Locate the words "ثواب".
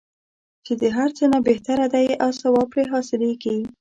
2.39-2.67